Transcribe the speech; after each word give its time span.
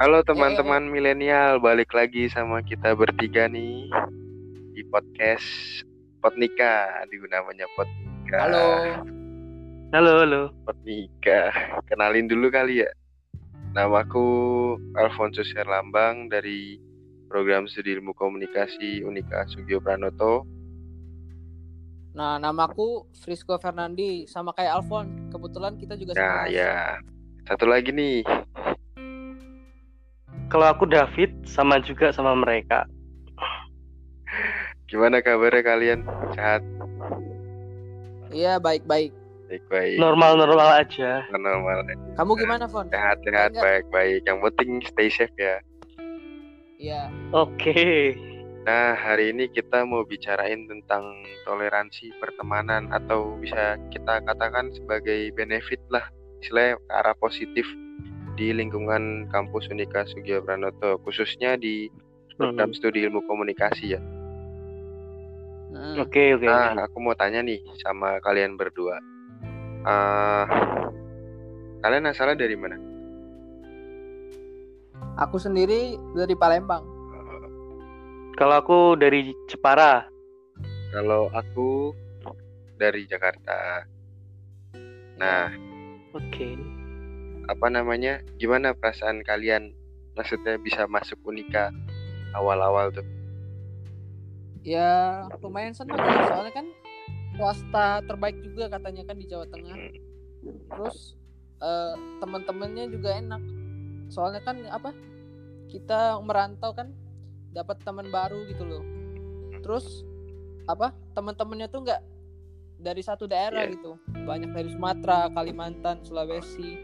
Halo 0.00 0.24
teman-teman 0.24 0.88
milenial, 0.88 1.60
balik 1.60 1.92
lagi 1.92 2.32
sama 2.32 2.64
kita 2.64 2.96
bertiga 2.96 3.44
nih 3.52 3.84
di 4.72 4.80
podcast 4.88 5.44
Potnika, 6.24 7.04
di 7.12 7.20
namanya 7.28 7.68
Potnika. 7.76 8.36
Halo. 8.48 8.66
Halo, 9.92 10.12
halo. 10.24 10.42
Potnika. 10.64 11.52
Kenalin 11.84 12.32
dulu 12.32 12.48
kali 12.48 12.80
ya. 12.80 12.88
Namaku 13.76 14.24
Alfonso 14.96 15.44
Serlambang 15.44 16.32
dari 16.32 16.80
program 17.28 17.68
studi 17.68 17.92
ilmu 17.92 18.16
komunikasi 18.16 19.04
Unika 19.04 19.44
Sugio 19.52 19.84
Pranoto. 19.84 20.48
Nah, 22.16 22.40
namaku 22.40 23.04
Frisco 23.20 23.60
Fernandi 23.60 24.24
sama 24.24 24.56
kayak 24.56 24.80
Alfon. 24.80 25.28
Kebetulan 25.28 25.76
kita 25.76 25.92
juga 26.00 26.16
Nah, 26.16 26.48
sama. 26.48 26.56
ya. 26.56 26.96
Satu 27.44 27.68
lagi 27.68 27.92
nih. 27.92 28.24
Kalau 30.50 30.66
aku 30.66 30.82
David 30.82 31.30
sama 31.46 31.78
juga 31.78 32.10
sama 32.10 32.34
mereka. 32.34 32.82
Gimana 34.90 35.22
kabarnya 35.22 35.62
kalian? 35.62 36.00
Sehat? 36.34 36.66
Iya, 38.34 38.58
baik-baik. 38.58 39.14
Baik-baik. 39.46 40.02
Normal-normal 40.02 40.82
aja. 40.82 41.22
Normal. 41.30 41.86
Kamu 42.18 42.34
gimana, 42.34 42.66
Fon? 42.66 42.90
Sehat-sehat, 42.90 43.54
baik-baik. 43.54 44.26
Yang 44.26 44.38
penting 44.50 44.70
stay 44.82 45.06
safe 45.06 45.34
ya. 45.38 45.62
Iya. 46.82 47.02
Oke. 47.30 48.18
Nah, 48.66 48.98
hari 48.98 49.30
ini 49.30 49.46
kita 49.54 49.86
mau 49.86 50.02
bicarain 50.02 50.66
tentang 50.66 51.14
toleransi 51.46 52.10
pertemanan 52.18 52.90
atau 52.90 53.38
bisa 53.38 53.78
kita 53.94 54.18
katakan 54.26 54.74
sebagai 54.74 55.30
benefit 55.38 55.78
lah, 55.94 56.02
istilahnya 56.42 56.74
ke 56.74 56.90
arah 56.90 57.16
positif 57.22 57.66
di 58.38 58.54
lingkungan 58.54 59.26
kampus 59.30 59.68
Unika 59.70 60.06
Sugio 60.06 60.40
Pranoto, 60.42 60.98
khususnya 61.02 61.56
di 61.58 61.90
program 62.38 62.72
Hmm. 62.72 62.76
studi 62.76 63.04
ilmu 63.04 63.20
komunikasi 63.28 63.94
ya. 63.96 64.00
Oke, 66.00 66.34
oke. 66.34 66.46
Nah, 66.46 66.74
aku 66.82 66.98
mau 66.98 67.14
tanya 67.14 67.44
nih 67.46 67.62
sama 67.78 68.18
kalian 68.24 68.58
berdua. 68.58 68.98
Eh, 69.86 70.44
kalian 71.80 72.10
asalnya 72.10 72.42
dari 72.42 72.56
mana? 72.58 72.76
Aku 75.20 75.36
sendiri 75.38 75.94
dari 76.16 76.34
Palembang. 76.34 76.82
Kalau 78.34 78.56
aku 78.56 78.78
dari 78.96 79.36
Jepara. 79.46 80.08
Kalau 80.90 81.28
aku 81.30 81.92
dari 82.80 83.04
Jakarta. 83.04 83.84
Nah, 85.20 85.52
Oke. 86.16 86.56
Apa 87.50 87.66
namanya 87.66 88.22
gimana 88.38 88.70
perasaan 88.70 89.26
kalian 89.26 89.74
maksudnya 90.14 90.54
bisa 90.54 90.86
masuk 90.86 91.18
Unika 91.26 91.74
awal-awal 92.32 92.94
tuh 92.94 93.02
Ya, 94.60 95.24
lumayan 95.40 95.72
senang 95.72 95.96
ya. 95.96 96.28
Soalnya 96.28 96.52
kan 96.52 96.66
swasta 97.32 98.04
terbaik 98.04 98.44
juga 98.44 98.68
katanya 98.68 99.08
kan 99.08 99.16
di 99.16 99.24
Jawa 99.24 99.48
Tengah. 99.48 99.72
Terus 100.44 101.16
eh, 101.64 101.94
teman-temannya 102.20 102.92
juga 102.92 103.16
enak. 103.16 103.40
Soalnya 104.12 104.44
kan 104.44 104.60
apa? 104.68 104.92
Kita 105.64 106.20
merantau 106.20 106.76
kan 106.76 106.92
dapat 107.56 107.80
teman 107.80 108.12
baru 108.12 108.44
gitu 108.52 108.68
loh. 108.68 108.84
Terus 109.64 110.04
apa? 110.68 110.92
Teman-temannya 111.16 111.72
tuh 111.72 111.80
nggak 111.80 112.02
dari 112.84 113.00
satu 113.00 113.24
daerah 113.24 113.64
Iya. 113.64 113.80
gitu. 113.80 113.96
Banyak 114.12 114.52
dari 114.52 114.68
Sumatera, 114.76 115.32
Kalimantan, 115.32 116.04
Sulawesi. 116.04 116.76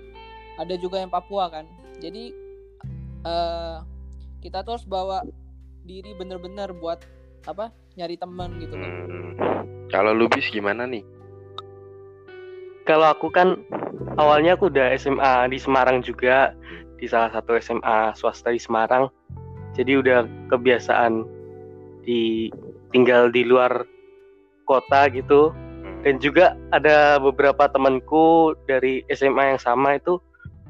Ada 0.56 0.74
juga 0.80 1.00
yang 1.00 1.12
Papua 1.12 1.52
kan. 1.52 1.64
Jadi 2.00 2.32
eh 3.26 3.76
kita 4.40 4.62
tuh 4.62 4.78
harus 4.78 4.86
bawa 4.86 5.26
diri 5.86 6.12
bener-bener 6.14 6.72
buat 6.76 7.02
apa? 7.46 7.72
Nyari 7.96 8.16
teman 8.20 8.60
gitu 8.60 8.76
loh. 8.76 8.86
Hmm. 8.86 9.32
kalau 9.86 10.10
Lubis 10.10 10.50
gimana 10.50 10.82
nih 10.84 11.06
Kalau 12.86 13.06
aku 13.10 13.30
kan 13.30 13.58
awalnya 14.14 14.54
aku 14.54 14.70
udah 14.70 14.94
SMA 14.94 15.50
di 15.50 15.58
Semarang 15.58 16.02
juga 16.06 16.54
di 16.96 17.06
salah 17.10 17.34
satu 17.34 17.58
SMA 17.58 18.14
swasta 18.14 18.54
di 18.54 18.60
Semarang. 18.62 19.10
Jadi 19.74 19.98
udah 19.98 20.22
kebiasaan 20.48 21.26
di 22.06 22.48
tinggal 22.94 23.28
di 23.34 23.42
luar 23.42 23.82
kota 24.70 25.10
gitu. 25.10 25.50
Hmm. 25.50 26.06
Dan 26.06 26.22
juga 26.22 26.54
ada 26.70 27.18
beberapa 27.18 27.66
temanku 27.66 28.54
dari 28.70 29.02
SMA 29.10 29.56
yang 29.56 29.60
sama 29.60 29.98
itu 29.98 30.22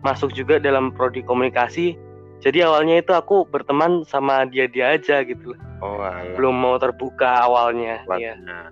masuk 0.07 0.31
juga 0.31 0.63
dalam 0.63 0.95
prodi 0.95 1.27
komunikasi. 1.27 1.99
Jadi 2.39 2.63
awalnya 2.63 3.03
itu 3.03 3.11
aku 3.11 3.43
berteman 3.51 4.07
sama 4.07 4.47
dia-dia 4.47 4.95
aja 4.95 5.27
gitu. 5.27 5.59
oh 5.83 5.99
alah. 5.99 6.37
Belum 6.39 6.55
mau 6.55 6.79
terbuka 6.79 7.43
awalnya. 7.43 8.07
Iya. 8.15 8.39
Nah, 8.45 8.65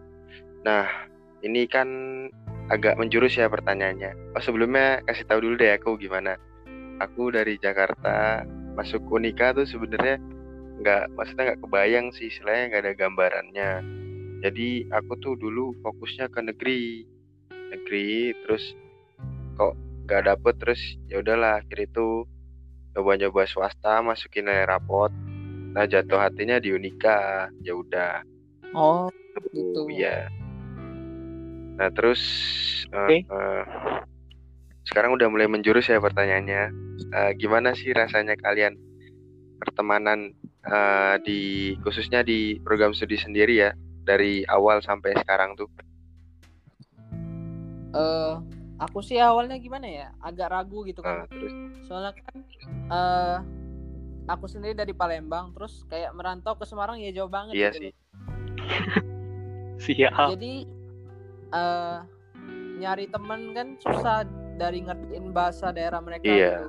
nah, 0.62 0.86
ini 1.42 1.66
kan 1.66 1.88
agak 2.70 2.94
menjurus 2.94 3.34
ya 3.34 3.50
pertanyaannya. 3.50 4.36
Oh, 4.38 4.42
sebelumnya 4.44 5.02
kasih 5.10 5.26
tahu 5.26 5.42
dulu 5.42 5.54
deh 5.58 5.74
aku 5.74 5.98
gimana. 5.98 6.38
Aku 7.02 7.34
dari 7.34 7.58
Jakarta 7.58 8.46
masuk 8.78 9.02
Unika 9.10 9.50
tuh 9.50 9.66
sebenarnya 9.66 10.22
nggak, 10.78 11.02
maksudnya 11.18 11.42
nggak 11.52 11.60
kebayang 11.66 12.06
sih, 12.14 12.30
istilahnya 12.30 12.64
nggak 12.70 12.82
ada 12.84 12.94
gambarannya. 12.94 13.70
Jadi 14.44 14.68
aku 14.92 15.12
tuh 15.24 15.34
dulu 15.40 15.72
fokusnya 15.80 16.28
ke 16.28 16.40
negeri, 16.44 17.08
negeri, 17.72 18.36
terus 18.44 18.76
kok 19.56 19.72
nggak 20.04 20.24
dapet, 20.28 20.54
terus 20.60 20.80
ya 21.08 21.24
udahlah 21.24 21.64
akhir 21.64 21.88
itu 21.90 22.28
coba-coba 22.94 23.42
swasta 23.48 24.04
masukin 24.04 24.46
nilai 24.46 24.68
rapot. 24.68 25.10
Nah 25.74 25.84
jatuh 25.88 26.22
hatinya 26.22 26.62
di 26.62 26.70
Unika, 26.70 27.50
ya 27.64 27.74
udah. 27.74 28.22
Oh, 28.76 29.10
gitu. 29.50 29.90
Iya. 29.90 30.30
Nah 31.74 31.90
terus 31.90 32.22
eh, 32.94 32.98
Oke. 33.02 33.16
eh, 33.26 33.62
sekarang 34.86 35.18
udah 35.18 35.26
mulai 35.26 35.50
menjurus 35.50 35.90
ya 35.90 35.98
pertanyaannya. 35.98 36.62
Eh, 37.10 37.30
gimana 37.40 37.74
sih 37.74 37.90
rasanya 37.90 38.38
kalian 38.38 38.78
pertemanan 39.58 40.30
eh, 40.62 41.16
di 41.26 41.40
khususnya 41.82 42.22
di 42.22 42.62
program 42.62 42.94
studi 42.94 43.18
sendiri 43.18 43.54
ya 43.58 43.70
dari 44.06 44.46
awal 44.46 44.84
sampai 44.84 45.16
sekarang 45.18 45.56
tuh? 45.58 45.66
eh 47.94 48.34
aku 48.76 48.98
sih 49.00 49.16
awalnya 49.16 49.54
gimana 49.56 49.86
ya 49.86 50.08
agak 50.18 50.50
ragu 50.50 50.82
gitu 50.82 50.98
Nah, 50.98 51.24
kan 51.24 51.30
terus 51.30 51.54
soalnya 51.84 52.12
kan 52.16 52.36
eh 52.88 53.38
aku 54.24 54.44
sendiri 54.46 54.72
dari 54.72 54.90
Palembang 54.90 55.52
terus 55.52 55.84
kayak 55.84 56.10
merantau 56.12 56.54
ke 56.54 56.64
Semarang 56.64 56.96
ya 56.96 57.12
jauh 57.12 57.28
banget 57.28 57.54
iya 57.54 57.70
gitu 57.70 57.78
sih. 57.80 57.92
Siap. 59.76 60.32
jadi 60.32 60.54
eh 61.50 61.98
nyari 62.74 63.06
temen 63.06 63.52
kan 63.52 63.68
susah 63.78 64.26
dari 64.54 64.82
ngertiin 64.82 65.30
bahasa 65.30 65.70
daerah 65.70 66.00
mereka 66.00 66.24
Iya. 66.24 66.66
gitu 66.66 66.68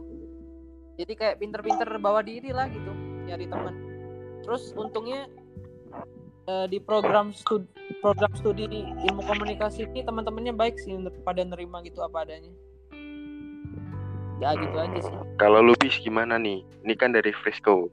jadi 0.95 1.13
kayak 1.13 1.35
pinter-pinter 1.39 1.89
bawa 1.97 2.21
diri 2.21 2.49
lah 2.49 2.67
gitu 2.67 2.91
nyari 3.25 3.45
temen 3.45 3.73
terus 4.41 4.69
untungnya 4.73 5.25
eh, 6.47 6.65
di 6.69 6.77
program 6.81 7.33
studi 7.33 7.67
program 8.01 8.31
studi 8.37 8.65
ilmu 9.09 9.21
komunikasi 9.25 9.85
ini 9.89 10.05
teman-temannya 10.05 10.53
baik 10.53 10.77
sih 10.81 10.93
pada 11.25 11.41
nerima 11.41 11.81
gitu 11.85 12.01
apa 12.01 12.25
adanya 12.25 12.53
ya 14.39 14.51
gitu 14.59 14.75
aja 14.75 14.99
sih 14.99 15.15
Kalau 15.35 15.59
Lubis 15.59 15.99
gimana 15.99 16.39
nih? 16.39 16.63
Ini 16.87 16.93
kan 16.95 17.11
dari 17.11 17.31
Frisco. 17.43 17.91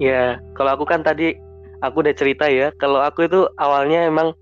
Ya, 0.00 0.40
kalau 0.56 0.80
aku 0.80 0.88
kan 0.88 1.04
tadi 1.04 1.36
aku 1.84 2.00
udah 2.00 2.16
cerita 2.16 2.48
ya, 2.48 2.72
kalau 2.80 3.04
aku 3.04 3.28
itu 3.28 3.44
awalnya 3.60 4.08
emang 4.08 4.32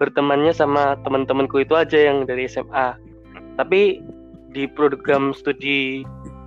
bertemannya 0.00 0.56
sama 0.56 0.96
teman-temanku 1.04 1.60
itu 1.60 1.76
aja 1.76 2.08
yang 2.08 2.24
dari 2.24 2.48
SMA. 2.48 2.96
Tapi 3.60 4.00
di 4.56 4.64
program 4.72 5.36
studi 5.36 6.04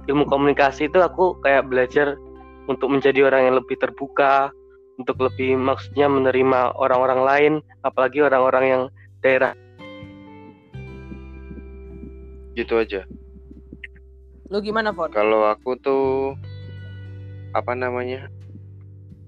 ilmu 0.10 0.26
komunikasi 0.26 0.90
itu 0.90 1.02
aku 1.02 1.38
kayak 1.46 1.70
belajar 1.70 2.18
untuk 2.66 2.90
menjadi 2.90 3.30
orang 3.30 3.54
yang 3.54 3.56
lebih 3.62 3.78
terbuka, 3.78 4.50
untuk 4.96 5.20
lebih 5.20 5.56
maksudnya 5.56 6.08
menerima 6.08 6.74
orang-orang 6.74 7.22
lain, 7.22 7.54
apalagi 7.82 8.20
orang-orang 8.20 8.64
yang 8.66 8.84
daerah 9.20 9.54
Gitu 12.56 12.80
aja. 12.80 13.04
lu 14.48 14.62
gimana 14.62 14.94
Fon? 14.94 15.10
Kalau 15.10 15.44
aku 15.44 15.76
tuh 15.76 16.38
apa 17.52 17.74
namanya? 17.74 18.30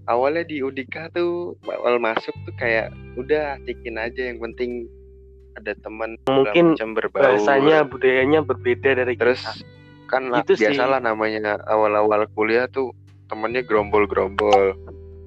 Awalnya 0.07 0.47
di 0.47 0.63
Udika 0.63 1.11
tuh 1.11 1.57
awal 1.67 1.99
masuk 1.99 2.31
tuh 2.47 2.55
kayak 2.55 2.87
udah 3.19 3.59
asikin 3.59 3.99
aja 3.99 4.31
yang 4.31 4.39
penting 4.39 4.87
ada 5.57 5.73
teman 5.81 6.15
mungkin 6.29 6.77
macam 6.77 6.95
berbaur. 6.95 7.19
bahasanya 7.33 7.83
budayanya 7.83 8.45
berbeda 8.45 8.93
dari 8.93 9.17
terus 9.17 9.41
kita. 9.41 9.65
kan 10.07 10.31
lah, 10.31 10.45
Gitu 10.45 10.53
sih. 10.55 10.69
biasalah 10.69 11.01
namanya 11.03 11.59
awal-awal 11.65 12.23
kuliah 12.31 12.69
tuh 12.71 12.93
temennya 13.27 13.65
gerombol-gerombol 13.67 14.77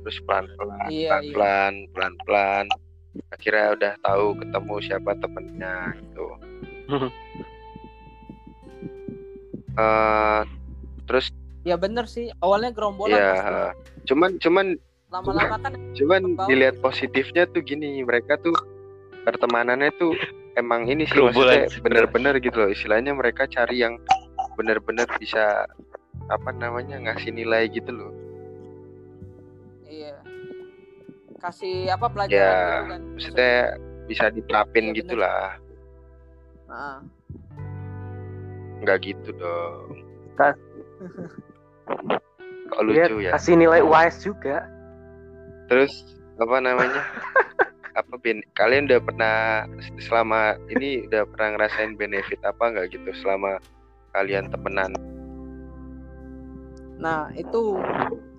terus 0.04 0.18
pelan-pelan 0.24 0.88
Iya, 0.88 1.20
pelan-pelan 1.32 1.74
pelan-pelan. 1.92 2.66
Akhirnya 3.34 3.74
udah 3.74 3.92
tahu 4.06 4.26
ketemu 4.38 4.74
siapa 4.86 5.10
temennya 5.18 5.76
gitu. 5.98 6.26
Eh, 9.70 10.42
terus 11.06 11.30
ya 11.62 11.78
bener 11.78 12.04
sih. 12.10 12.28
Awalnya 12.42 12.74
gerombolan 12.74 13.16
ya 13.16 13.30
pasti. 13.32 13.54
cuman 14.10 14.30
cuman 14.42 14.66
lama-lama 15.14 15.56
kan 15.62 15.72
cuman 15.94 16.20
dilihat 16.50 16.82
positifnya 16.82 17.46
tuh 17.54 17.62
gini 17.62 18.02
mereka 18.02 18.34
tuh 18.42 18.52
pertemanannya 19.22 19.94
tuh 19.94 20.10
emang 20.58 20.90
ini 20.90 21.06
sih 21.06 21.22
maksudnya 21.22 21.70
bener-bener 21.86 22.42
gitu 22.42 22.66
loh. 22.66 22.70
Istilahnya 22.74 23.14
mereka 23.14 23.46
cari 23.46 23.78
yang 23.78 23.94
bener-bener 24.58 25.06
bisa 25.22 25.64
apa 26.30 26.50
namanya 26.52 26.98
ngasih 27.00 27.30
nilai 27.32 27.70
gitu 27.70 27.90
loh 27.90 28.10
kasih 31.40 31.88
apa 31.88 32.06
pelajaran 32.06 32.30
Ya, 32.30 32.60
gitu 32.60 32.82
kan 32.86 33.00
maksudnya. 33.10 33.54
bisa 34.06 34.24
diterapin 34.28 34.84
Iya, 34.86 34.94
gitu 35.00 35.14
bener. 35.14 35.24
lah 35.24 35.48
Nah, 36.66 36.96
nggak 38.80 38.98
gitu 39.02 39.28
dong. 39.34 39.86
Ta- 40.34 40.56
kok 42.70 42.80
Lihat, 42.86 43.08
lucu 43.10 43.14
ya? 43.20 43.30
kasih 43.34 43.54
nilai 43.56 43.80
UAS 43.82 44.20
juga. 44.20 44.66
Terus 45.66 45.90
apa 46.36 46.56
namanya? 46.58 47.02
Apa 47.90 48.14
ben 48.16 48.38
kalian 48.54 48.86
udah 48.86 49.02
pernah 49.02 49.38
selama 49.98 50.54
ini 50.70 51.04
udah 51.10 51.26
pernah 51.26 51.58
ngerasain 51.58 51.98
benefit 51.98 52.38
apa 52.40 52.70
nggak 52.70 52.94
gitu 52.94 53.10
selama 53.18 53.58
kalian 54.14 54.46
temenan? 54.46 54.94
Nah 56.96 57.34
itu 57.34 57.82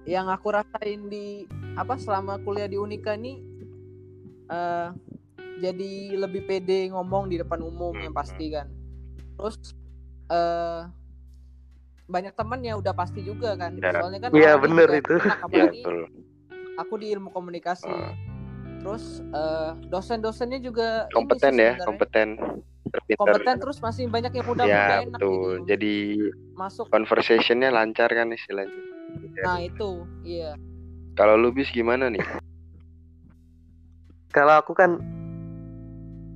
yang 0.07 0.31
aku 0.31 0.55
rasain 0.55 1.11
di 1.11 1.45
apa 1.75 1.95
selama 1.95 2.35
kuliah 2.43 2.67
di 2.67 2.75
Unika 2.75 3.15
nih 3.15 3.37
eh 4.51 4.89
jadi 5.61 6.17
lebih 6.17 6.49
pede 6.49 6.89
ngomong 6.89 7.29
di 7.29 7.37
depan 7.37 7.61
umum 7.61 7.93
yang 7.93 8.11
pasti 8.11 8.49
kan. 8.49 8.67
Terus 9.37 9.77
eh 10.33 10.81
banyak 12.11 12.33
teman 12.35 12.59
ya 12.65 12.75
udah 12.75 12.91
pasti 12.91 13.21
juga 13.23 13.55
kan. 13.55 13.77
Ya. 13.77 14.01
soalnya 14.01 14.19
kan 14.27 14.29
Iya, 14.35 14.57
bener 14.57 14.89
itu. 14.91 15.15
ya 15.55 15.69
betul. 15.69 16.09
Aku 16.81 16.93
di 16.97 17.13
ilmu 17.13 17.29
komunikasi. 17.31 17.87
Ah. 17.87 18.13
terus 18.81 19.21
eh, 19.21 19.77
dosen-dosennya 19.93 20.57
juga 20.57 21.05
ini 21.05 21.13
kompeten 21.13 21.53
sih 21.53 21.61
ya 21.69 21.73
kompeten. 21.85 22.27
Terpintar. 22.89 23.19
Kompeten 23.21 23.55
terus 23.61 23.77
masih 23.77 24.09
banyak 24.09 24.33
yang 24.33 24.47
muda-muda 24.49 24.73
ya 24.73 25.05
enak 25.05 25.19
betul. 25.21 25.29
Gitu 25.29 25.65
jadi 25.69 25.95
masuk. 26.57 26.85
conversationnya 26.89 27.69
lancar 27.69 28.09
kan 28.09 28.33
istilahnya. 28.33 28.73
Nah 29.45 29.61
itu. 29.61 30.01
Iya 30.25 30.57
kalau 31.21 31.37
lu 31.37 31.53
bis 31.53 31.69
gimana 31.69 32.09
nih? 32.09 32.17
Kalau 34.33 34.57
aku 34.57 34.73
kan 34.73 34.97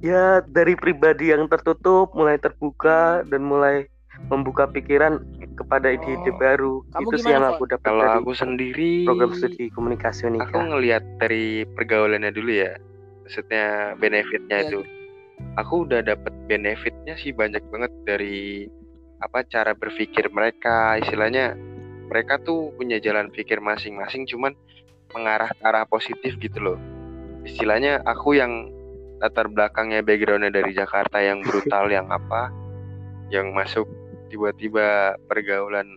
ya 0.05 0.45
dari 0.45 0.77
pribadi 0.77 1.33
yang 1.33 1.49
tertutup 1.49 2.13
mulai 2.13 2.37
terbuka 2.37 3.25
dan 3.25 3.41
mulai 3.41 3.89
membuka 4.29 4.69
pikiran 4.69 5.17
kepada 5.57 5.89
ide-ide 5.89 6.29
Oh. 6.29 6.37
baru 6.37 6.73
Kamu 6.93 7.01
itu 7.01 7.15
sih 7.25 7.31
yang 7.33 7.47
aku 7.49 7.65
dapat 7.65 7.87
kalau 7.87 8.05
dari 8.05 8.17
aku 8.21 8.31
sendiri 8.35 8.91
program 9.09 9.31
studi 9.33 9.65
komunikasi 9.73 10.27
aku 10.27 10.35
Unika 10.37 10.59
ngelihat 10.61 11.03
dari 11.17 11.65
pergaulannya 11.73 12.31
dulu 12.31 12.51
ya 12.53 12.75
maksudnya 13.25 13.95
benefitnya 13.97 14.57
Iya, 14.61 14.67
itu. 14.69 14.79
aku 15.57 15.73
udah 15.89 15.99
dapet 16.05 16.31
benefitnya 16.45 17.17
sih 17.17 17.33
banyak 17.33 17.63
banget 17.73 17.91
dari 18.05 18.69
apa 19.23 19.41
cara 19.47 19.71
berpikir 19.73 20.29
mereka. 20.29 20.99
Istilahnya 20.99 21.55
mereka 22.07 22.37
tuh 22.43 22.69
punya 22.77 23.01
jalan 23.01 23.31
pikir 23.33 23.57
masing-masing 23.59 24.27
cuman 24.29 24.53
mengarah 25.15 25.47
ke 25.55 25.63
arah 25.63 25.87
positif 25.87 26.35
gitu 26.37 26.59
loh. 26.59 26.77
Istilahnya 27.47 28.03
aku 28.03 28.35
yang 28.35 28.67
latar 29.23 29.47
belakangnya 29.47 30.03
backgroundnya 30.03 30.51
dari 30.51 30.75
Jakarta 30.75 31.23
yang 31.23 31.39
brutal 31.39 31.87
yang 31.87 32.11
apa 32.11 32.51
yang 33.31 33.55
masuk 33.55 33.87
tiba-tiba 34.27 35.15
pergaulan 35.31 35.87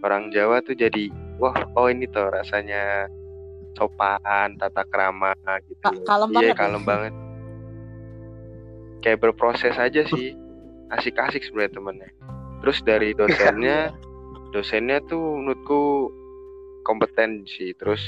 orang 0.00 0.32
Jawa 0.32 0.64
tuh 0.64 0.72
jadi 0.72 1.12
wah 1.36 1.52
oh 1.76 1.92
ini 1.92 2.08
tuh 2.08 2.32
rasanya 2.32 3.12
sopan 3.76 4.56
tata 4.56 4.88
krama 4.88 5.36
gitu 5.68 5.76
Ka- 5.84 6.00
kalem 6.08 6.32
iya 6.32 6.36
banget. 6.40 6.48
ya? 6.48 6.56
kalem 6.56 6.82
banget. 6.88 7.14
Kayak 9.04 9.18
berproses 9.22 9.76
aja 9.76 10.02
sih. 10.08 10.32
Asik-asik 10.90 11.44
sebenarnya 11.44 11.72
temennya. 11.76 12.10
Terus 12.64 12.78
dari 12.82 13.12
dosennya 13.12 13.92
dosennya 14.54 15.04
tuh 15.04 15.20
menurutku 15.44 16.08
kompeten 16.88 17.44
sih. 17.44 17.76
Terus 17.76 18.00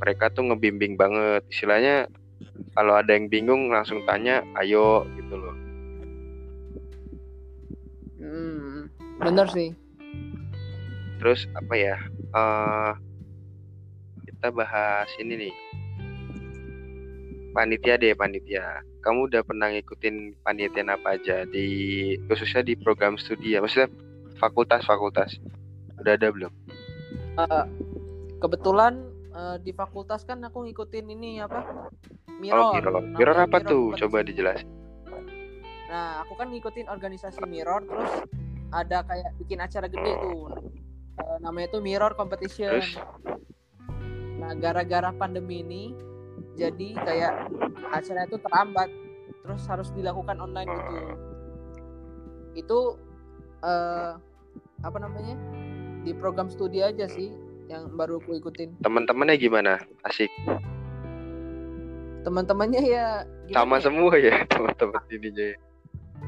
mereka 0.00 0.30
tuh 0.32 0.50
ngebimbing 0.50 0.98
banget. 0.98 1.42
Istilahnya 1.50 2.08
kalau 2.74 2.94
ada 2.98 3.14
yang 3.14 3.30
bingung 3.30 3.70
langsung 3.70 4.02
tanya 4.06 4.42
ayo 4.62 5.06
gitu 5.18 5.34
loh. 5.34 5.56
Hmm, 8.18 8.88
bener 9.20 9.48
sih. 9.50 9.70
terus 11.22 11.48
apa 11.56 11.72
ya 11.72 11.96
eh 12.36 12.92
kita 14.28 14.52
bahas 14.52 15.08
ini 15.16 15.48
nih. 15.48 15.54
Panitia 17.56 17.96
deh 17.96 18.12
panitia. 18.12 18.84
Kamu 19.00 19.32
udah 19.32 19.40
pernah 19.40 19.72
ngikutin 19.72 20.36
panitian 20.44 20.92
apa 20.92 21.16
aja 21.16 21.48
di 21.48 21.64
khususnya 22.28 22.60
di 22.60 22.76
program 22.76 23.16
studi 23.16 23.56
ya? 23.56 23.64
Maksudnya 23.64 23.88
fakultas-fakultas. 24.36 25.40
Udah 25.96 26.12
ada 26.18 26.28
belum? 26.28 26.52
Eh, 27.40 27.66
kebetulan 28.42 29.13
eh, 29.34 29.56
di 29.60 29.72
fakultas 29.74 30.22
kan 30.22 30.38
aku 30.46 30.64
ngikutin 30.64 31.06
ini 31.10 31.42
apa? 31.42 31.90
Mirror. 32.38 32.62
oh 32.62 32.72
Mirror 33.02 33.36
apa 33.46 33.58
Mirror 33.62 33.70
tuh 33.70 33.84
coba 34.06 34.22
dijelasin 34.26 34.84
Nah, 35.94 36.26
aku 36.26 36.34
kan 36.34 36.50
ngikutin 36.50 36.90
organisasi 36.90 37.38
Mirror 37.46 37.86
terus 37.86 38.12
ada 38.74 39.06
kayak 39.06 39.30
bikin 39.38 39.62
acara 39.62 39.86
gede 39.86 40.12
tuh. 40.18 40.50
Eh, 41.14 41.38
namanya 41.38 41.70
tuh 41.70 41.82
Mirror 41.84 42.18
Competition. 42.18 42.82
Terus? 42.82 42.98
Nah, 44.42 44.58
gara-gara 44.58 45.14
pandemi 45.14 45.62
ini 45.62 45.94
jadi 46.58 46.98
kayak 46.98 47.32
acara 47.94 48.26
itu 48.26 48.42
terambat 48.42 48.90
terus 49.46 49.62
harus 49.70 49.94
dilakukan 49.94 50.34
online 50.42 50.66
gitu. 50.66 50.96
Itu 52.58 52.78
eh 53.62 54.18
apa 54.82 54.98
namanya? 54.98 55.38
Di 56.02 56.10
program 56.18 56.50
studi 56.50 56.82
aja 56.82 57.06
sih 57.06 57.30
yang 57.66 57.88
baru 57.92 58.20
aku 58.20 58.36
ikutin. 58.36 58.76
teman-temannya 58.80 59.36
gimana 59.36 59.72
asik 60.04 60.28
Teman-temannya 62.24 62.80
ya 62.80 63.06
gimana 63.44 63.54
sama 63.54 63.76
ya? 63.76 63.82
semua 63.82 64.12
ya 64.16 64.34
teman-teman 64.52 65.02
ininya 65.10 65.44
ya? 65.52 65.56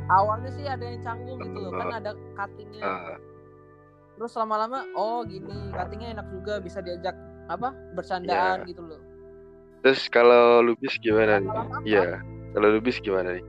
awalnya 0.09 0.51
sih 0.53 0.65
ada 0.65 0.85
yang 0.85 1.01
canggung 1.01 1.39
gitu 1.41 1.59
loh 1.59 1.73
kan 1.73 1.89
ada 1.95 2.11
cuttingnya 2.37 2.83
Ah, 2.85 3.17
terus 4.15 4.33
lama-lama 4.37 4.85
oh 4.93 5.25
gini 5.25 5.73
cuttingnya 5.73 6.13
enak 6.15 6.27
juga 6.31 6.61
bisa 6.61 6.81
diajak 6.81 7.17
apa 7.49 7.73
bercandaan 7.93 8.65
Iya. 8.65 8.69
gitu 8.69 8.83
loh 8.85 9.01
terus 9.81 10.05
kalau 10.09 10.61
Lubis 10.61 10.97
gimana 11.01 11.41
nih 11.41 11.51
iya 11.87 12.21
kalau 12.53 12.77
Lubis 12.77 13.01
gimana 13.01 13.37
nih 13.37 13.45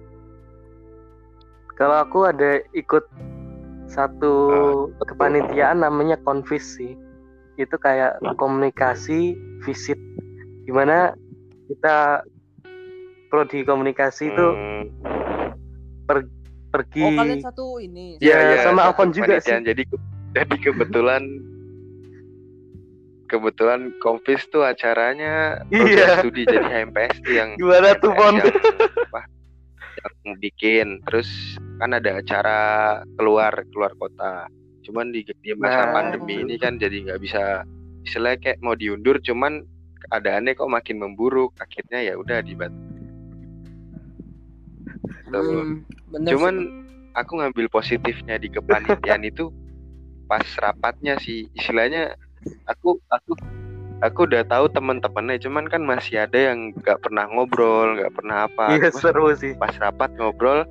kalau 1.76 2.00
aku 2.00 2.26
ada 2.26 2.64
ikut 2.72 3.04
satu 3.88 4.34
betul. 4.92 5.06
kepanitiaan 5.06 5.80
namanya 5.80 6.16
konvis 6.22 6.80
sih 6.80 6.96
itu 7.58 7.76
kayak 7.76 8.18
komunikasi 8.38 9.34
visit. 9.62 9.98
Di 10.64 10.72
mana 10.72 11.12
kita 11.68 12.22
prodi 13.28 13.66
komunikasi 13.66 14.30
itu 14.30 14.48
Hmm, 14.48 14.84
pergi 16.72 17.04
oh 17.04 17.12
kalian 17.12 17.42
satu 17.44 17.66
ini. 17.80 18.16
Iya, 18.20 18.38
iya, 18.40 18.58
sama 18.64 18.88
satu 18.88 18.92
Alfon 18.96 19.10
juga 19.12 19.36
kepanitiaan. 19.36 19.64
jadi 19.66 19.84
jadi 20.32 20.56
kebetulan 20.62 21.24
kebetulan 23.28 23.92
konfis 24.00 24.48
tuh 24.48 24.64
acaranya 24.64 25.60
Iya. 25.68 26.24
studi 26.24 26.48
jadi 26.48 26.64
HMPS 26.64 27.20
tuh 27.24 27.34
yang 27.36 27.50
gimana 27.60 27.92
tuh 28.00 28.16
Pon 28.16 28.40
yang, 28.40 28.48
apa, 29.12 29.22
yang 30.24 30.36
bikin. 30.40 30.88
Terus 31.04 31.28
kan 31.80 31.92
ada 31.92 32.24
acara 32.24 32.60
keluar 33.20 33.52
keluar 33.76 33.92
kota 34.00 34.48
cuman 34.88 35.12
di, 35.12 35.22
di 35.28 35.52
masa 35.60 35.84
Nah, 35.84 35.92
pandemi 35.92 36.40
ini 36.42 36.56
kan 36.56 36.80
jadi 36.80 37.04
nggak 37.12 37.20
bisa 37.22 37.68
istilahnya 38.08 38.40
kayak 38.40 38.60
mau 38.64 38.74
diundur 38.74 39.20
cuman 39.20 39.68
keadaannya 40.08 40.56
kok 40.56 40.72
makin 40.72 40.98
memburuk. 41.04 41.52
Akhirnya 41.60 42.00
ya 42.08 42.16
udah 42.16 42.40
dibatal 42.42 42.80
Hmm, 45.28 45.84
bener 46.12 46.36
cuman 46.36 46.56
sih. 46.62 46.72
aku 47.12 47.32
ngambil 47.44 47.68
positifnya 47.68 48.40
di 48.40 48.48
kepanitiaan 48.48 49.28
itu 49.28 49.52
pas 50.28 50.44
rapatnya 50.64 51.20
sih. 51.20 51.52
Istilahnya 51.52 52.16
aku 52.66 53.00
aku 53.12 53.36
aku 54.00 54.20
udah 54.30 54.44
tahu 54.48 54.72
teman-temannya 54.72 55.42
cuman 55.44 55.68
kan 55.68 55.84
masih 55.84 56.24
ada 56.24 56.54
yang 56.54 56.72
nggak 56.80 57.04
pernah 57.04 57.28
ngobrol 57.28 58.00
nggak 58.00 58.14
pernah 58.16 58.48
apa. 58.48 58.80
Iya 58.80 58.90
seru 58.96 59.36
sih. 59.36 59.58
pas 59.60 59.74
rapat 59.80 60.16
ngobrol 60.16 60.64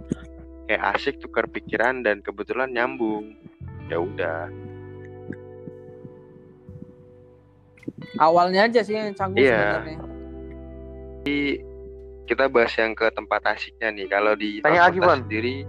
kayak 0.67 0.97
asik 0.99 1.21
tukar 1.23 1.47
pikiran 1.47 2.03
dan 2.03 2.25
kebetulan 2.25 2.73
nyambung 2.75 3.37
ya 3.87 3.99
udah 4.03 4.51
awalnya 8.19 8.67
aja 8.67 8.81
sih 8.83 8.95
yang 8.97 9.15
canggung 9.15 9.41
Iya. 9.43 9.83
sebenarnya 9.83 9.99
kita 12.27 12.51
bahas 12.51 12.75
yang 12.75 12.93
ke 12.99 13.07
tempat 13.15 13.43
asiknya 13.55 13.95
nih 13.95 14.07
kalau 14.11 14.35
di 14.35 14.59
Tanya 14.63 14.91
lagi, 14.91 14.99
sendiri 14.99 15.63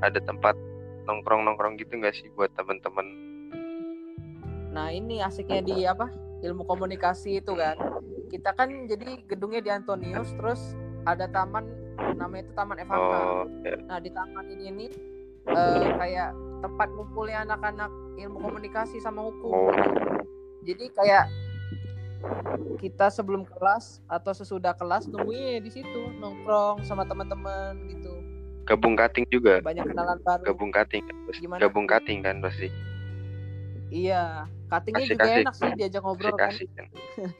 ada 0.00 0.20
tempat 0.24 0.56
nongkrong 1.04 1.44
nongkrong 1.44 1.76
gitu 1.76 2.00
nggak 2.00 2.16
sih 2.16 2.28
buat 2.32 2.48
teman-teman 2.56 3.28
Nah 4.68 4.94
ini 4.94 5.18
asiknya 5.18 5.60
di 5.64 5.76
apa 5.82 6.06
ilmu 6.44 6.62
komunikasi 6.62 7.42
itu 7.42 7.52
kan. 7.58 7.74
Kita 8.30 8.54
kan 8.54 8.86
jadi 8.86 9.26
gedungnya 9.26 9.58
di 9.64 9.70
Antonius, 9.74 10.30
terus 10.38 10.60
ada 11.02 11.26
taman 11.26 11.66
namanya 12.14 12.46
itu 12.46 12.52
Taman 12.54 12.78
Evanka. 12.78 13.18
Oh, 13.18 13.42
ya. 13.66 13.74
Nah 13.88 13.98
di 13.98 14.10
taman 14.12 14.46
ini 14.46 14.64
nih 14.70 14.90
eh, 15.50 15.82
kayak 15.98 16.30
tempat 16.58 16.88
ngumpulnya 16.90 17.44
anak-anak 17.44 17.90
ilmu 18.16 18.38
komunikasi 18.38 18.98
sama 18.98 19.22
hukum. 19.22 19.50
Oh. 19.50 19.72
Jadi 20.62 20.90
kayak 20.90 21.26
kita 22.76 23.08
sebelum 23.08 23.46
kelas 23.46 24.02
atau 24.06 24.34
sesudah 24.34 24.74
kelas 24.74 25.06
nunggunya 25.06 25.58
di 25.58 25.70
situ 25.70 26.10
nongkrong 26.18 26.82
sama 26.82 27.06
teman-teman 27.06 27.78
gitu. 27.88 28.10
Gabung 28.66 28.94
cutting 28.94 29.24
juga. 29.28 29.64
Banyak 29.64 29.86
kenalan 29.86 30.18
baru. 30.20 30.42
Gabung 30.44 30.70
cutting 30.70 31.02
kan. 31.02 31.16
Gimana? 31.32 31.60
Gabung 31.62 31.86
cutting 31.86 32.20
kan 32.20 32.36
pasti. 32.38 32.68
Iya, 33.88 34.44
cuttingnya 34.68 35.06
juga 35.08 35.24
Asik-asik. 35.24 35.40
enak 35.40 35.54
sih 35.56 35.70
diajak 35.74 36.02
ngobrol 36.04 36.36
kan. 36.36 36.52
Asik-asik 36.52 36.68
kan. 36.76 36.86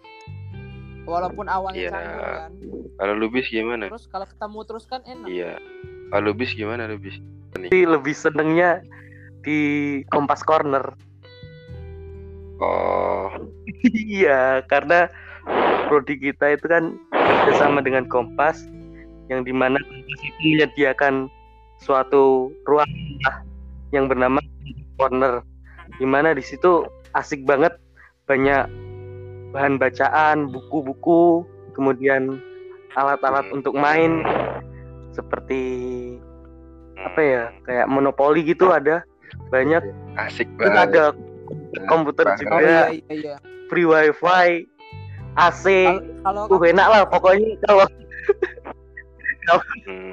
Walaupun 1.08 1.46
awalnya 1.48 1.80
Iya. 1.80 1.90
canggung 1.90 2.20
kan. 2.22 2.50
Kalau 2.98 3.14
Lubis 3.14 3.46
gimana? 3.48 3.84
Terus 3.88 4.04
kalau 4.08 4.24
ketemu 4.24 4.58
terus 4.64 4.84
kan 4.84 5.00
enak. 5.04 5.28
Iya. 5.28 5.52
Kalau 6.08 6.22
Lubis 6.24 6.50
gimana 6.52 6.88
Lubis? 6.88 7.16
Tapi 7.52 7.84
lebih 7.84 8.12
senengnya 8.12 8.80
di 9.48 9.60
Kompas 10.12 10.44
Corner. 10.44 10.84
Oh, 12.60 13.32
Iya, 14.12 14.60
karena 14.68 15.08
prodi 15.88 16.20
kita 16.20 16.52
itu 16.52 16.68
kan 16.68 17.00
bersama 17.48 17.80
dengan 17.80 18.04
Kompas 18.12 18.68
yang 19.32 19.48
di 19.48 19.56
mana 19.56 19.80
Kompas 19.80 20.20
itu 20.20 20.40
menyediakan 20.44 21.32
suatu 21.80 22.52
ruang 22.68 22.90
lah 23.24 23.40
yang 23.96 24.10
bernama 24.10 24.42
corner 24.98 25.40
di 25.96 26.04
mana 26.04 26.34
di 26.34 26.42
situ 26.44 26.84
asik 27.16 27.46
banget 27.48 27.72
banyak 28.28 28.68
bahan 29.54 29.80
bacaan 29.80 30.52
buku-buku 30.52 31.46
kemudian 31.72 32.42
alat-alat 32.98 33.46
Hmm. 33.48 33.62
untuk 33.62 33.78
main 33.78 34.26
seperti 35.14 35.62
hmm, 36.98 37.06
apa 37.06 37.20
ya 37.22 37.42
kayak 37.64 37.86
monopoli 37.88 38.44
gitu 38.44 38.74
ada 38.74 39.07
banyak 39.48 39.82
Asik 40.16 40.48
Terus 40.54 40.68
banget. 40.68 40.88
ada 40.88 41.04
komputer 41.86 42.24
Banget. 42.26 42.46
Oh 42.46 42.58
juga 42.58 42.64
iya 42.64 42.82
iya 42.90 43.14
iya. 43.14 43.36
free 43.68 43.84
wifi 43.84 44.66
AC 45.36 45.64
Kalau 46.22 46.42
uh 46.46 46.62
enak 46.62 46.86
lah 46.86 47.02
pokoknya 47.04 47.56
kalau 47.64 47.86
Hmm. 49.48 50.12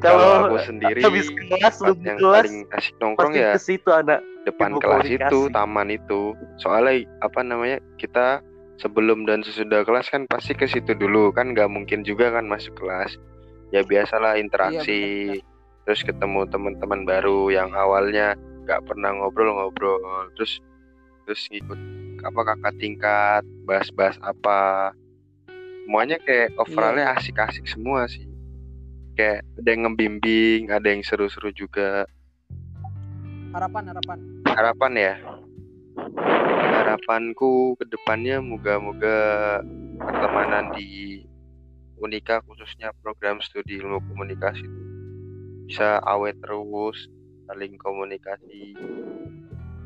kalau 0.00 0.16
Kalau 0.16 0.48
aku 0.48 0.56
sendiri 0.64 1.00
habis 1.04 1.28
kelas 1.28 1.76
lu 1.84 1.92
yang 2.00 2.16
kelas 2.16 2.48
paling 2.48 2.58
asik 2.72 2.94
nongkrong 2.96 3.32
pasti 3.32 3.44
ya 3.44 3.52
ke 3.52 3.60
situ 3.60 3.90
anak 3.92 4.20
depan 4.42 4.72
ilmu 4.72 4.80
kelas 4.80 5.04
komunikasi. 5.04 5.28
itu, 5.28 5.40
taman 5.52 5.88
itu. 5.92 6.22
Soalnya 6.56 6.92
apa 7.20 7.40
namanya? 7.40 7.78
Kita 7.94 8.40
sebelum 8.80 9.28
dan 9.28 9.44
sesudah 9.44 9.84
kelas 9.84 10.08
kan 10.08 10.24
pasti 10.26 10.56
ke 10.56 10.64
situ 10.64 10.96
dulu 10.96 11.28
kan 11.30 11.52
nggak 11.52 11.68
mungkin 11.68 12.00
juga 12.00 12.32
kan 12.32 12.48
masuk 12.48 12.72
kelas. 12.74 13.20
Ya 13.70 13.84
biasalah 13.84 14.40
interaksi, 14.40 15.38
terus 15.86 16.00
ketemu 16.04 16.46
teman-teman 16.48 17.04
baru 17.08 17.50
yang 17.52 17.72
awalnya 17.72 18.36
nggak 18.64 18.84
pernah 18.86 19.10
ngobrol-ngobrol, 19.16 20.30
terus 20.36 20.60
terus 21.24 21.46
ngikut 21.50 21.78
apa 22.20 22.40
kakak 22.54 22.74
tingkat, 22.78 23.42
bahas-bahas 23.64 24.16
apa. 24.20 24.92
Semuanya 25.86 26.22
kayak 26.22 26.54
overallnya 26.54 27.18
asik-asik 27.18 27.66
semua 27.66 28.06
sih. 28.06 28.28
Kayak 29.18 29.42
ada 29.58 29.68
yang 29.74 29.82
ngebimbing, 29.90 30.70
ada 30.70 30.86
yang 30.86 31.02
seru-seru 31.02 31.50
juga. 31.50 32.06
harapan 33.50 33.82
harapan. 33.90 34.18
harapan 34.46 34.92
ya 34.94 35.14
harapanku 36.80 37.74
ke 37.76 37.84
depannya 37.90 38.38
moga-moga 38.38 39.18
pertemanan 39.98 40.70
di 40.74 41.22
Unika 42.00 42.40
khususnya 42.48 42.94
program 43.04 43.42
studi 43.44 43.76
ilmu 43.76 44.00
komunikasi 44.08 44.64
itu 44.64 44.79
bisa 45.70 46.02
awet 46.02 46.34
terus 46.42 46.98
saling 47.46 47.78
komunikasi 47.78 48.74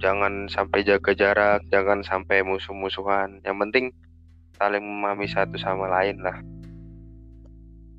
jangan 0.01 0.49
sampai 0.49 0.81
jaga 0.81 1.13
jarak 1.13 1.61
jangan 1.69 2.01
sampai 2.01 2.41
musuh-musuhan 2.41 3.37
yang 3.45 3.61
penting 3.61 3.93
saling 4.57 4.81
memahami 4.81 5.29
satu 5.29 5.61
sama 5.61 5.93
lain 5.93 6.25
lah 6.25 6.41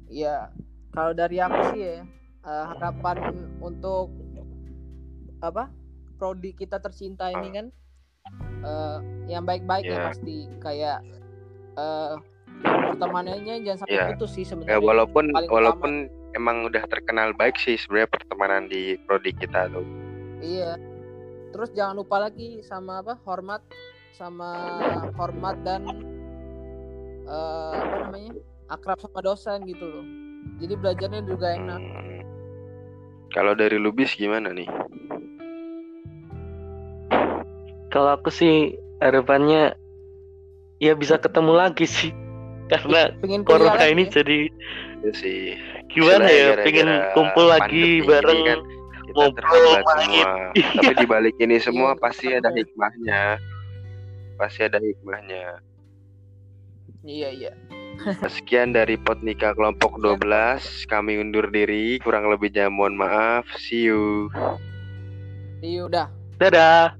Iya, 0.06 0.50
kalau 0.94 1.14
dari 1.14 1.38
aku 1.38 1.78
sih 1.78 1.82
ya 1.86 2.02
eh, 2.42 2.66
harapan 2.74 3.22
untuk 3.62 4.10
apa 5.46 5.70
prodi 6.18 6.58
kita 6.58 6.82
tercinta 6.82 7.30
ini 7.30 7.54
kan 7.54 7.66
eh, 8.66 8.98
yang 9.30 9.46
baik-baik 9.46 9.86
ya 9.86 9.94
Iya. 9.94 10.06
pasti 10.10 10.36
kayak 10.58 10.98
eh 11.78 12.14
pertemanannya 12.66 13.62
jangan 13.62 13.80
sampai 13.86 13.94
Iya. 13.94 14.06
putus 14.18 14.32
sih 14.34 14.42
ya 14.42 14.50
sebenarnya. 14.58 14.82
walaupun 14.82 15.26
paling 15.30 15.50
walaupun 15.54 15.92
emang 16.36 16.68
udah 16.68 16.84
terkenal 16.92 17.32
baik 17.34 17.56
sih 17.58 17.80
sebenarnya 17.80 18.12
pertemanan 18.12 18.68
di 18.68 19.00
prodi 19.08 19.32
kita 19.34 19.72
tuh 19.72 19.88
Iya. 20.44 20.78
Terus 21.56 21.72
jangan 21.72 21.96
lupa 22.04 22.20
lagi 22.20 22.60
sama 22.62 23.00
apa 23.00 23.16
hormat 23.24 23.64
sama 24.14 24.52
hormat 25.16 25.56
dan 25.64 25.88
eh, 27.26 27.74
apa 27.80 27.96
namanya 28.06 28.36
akrab 28.68 29.00
sama 29.00 29.24
dosen 29.24 29.64
gitu 29.66 29.88
loh. 29.88 30.06
Jadi 30.60 30.74
belajarnya 30.76 31.22
juga 31.26 31.56
enak. 31.56 31.82
Hmm. 31.82 32.22
Kalau 33.34 33.56
dari 33.58 33.80
Lubis 33.80 34.14
gimana 34.14 34.52
nih? 34.52 34.68
kalau 37.96 38.20
aku 38.20 38.28
sih 38.28 38.76
harapannya 39.00 39.72
ya 40.84 41.00
bisa 41.00 41.16
ketemu 41.16 41.56
lagi 41.56 41.88
sih 41.88 42.12
karena 42.66 43.02
Pengen 43.22 43.42
corona 43.44 43.78
lagi 43.78 43.94
ini 43.94 44.04
ya. 44.04 44.12
jadi 44.22 44.40
Ya 45.02 45.12
sih. 45.14 45.44
gimana 45.88 46.26
Istilahnya 46.26 46.34
ya 46.34 46.46
gara-gara 46.50 46.66
pengen 46.66 46.90
kumpul 47.14 47.46
lagi 47.46 47.86
bareng 48.02 48.42
kan 48.44 48.60
kita 49.06 49.14
ngobrol, 49.22 49.64
main. 49.64 49.86
semua. 49.86 50.32
Tapi 50.76 50.94
di 50.98 51.06
balik 51.06 51.36
ini 51.38 51.56
semua 51.62 51.90
Iya, 51.94 52.02
pasti 52.02 52.28
ada 52.34 52.50
hikmahnya. 52.50 53.22
Pasti 54.36 54.60
ada 54.66 54.80
hikmahnya. 54.82 55.46
Iya 57.06 57.30
iya. 57.32 57.52
Sekian 58.28 58.74
dari 58.74 58.98
Potnika 58.98 59.54
kelompok 59.54 60.02
12. 60.02 60.20
Kami 60.90 61.16
undur 61.16 61.48
diri. 61.48 62.02
Kurang 62.02 62.28
lebihnya 62.28 62.68
mohon 62.68 62.98
maaf. 62.98 63.46
See 63.56 63.88
you. 63.88 64.28
Iya 65.62 65.86
udah. 65.86 66.08
dadah 66.36 66.98